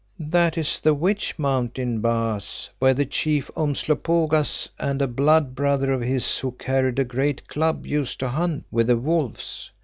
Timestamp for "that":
0.17-0.57